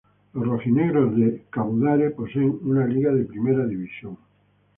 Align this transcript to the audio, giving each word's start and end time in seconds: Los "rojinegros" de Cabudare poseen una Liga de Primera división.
Los 0.33 0.47
"rojinegros" 0.47 1.15
de 1.15 1.43
Cabudare 1.51 2.09
poseen 2.09 2.57
una 2.63 2.87
Liga 2.87 3.13
de 3.13 3.23
Primera 3.23 3.67
división. 3.67 4.17